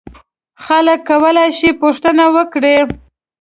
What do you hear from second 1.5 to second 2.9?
شي پوښتنه وکړي.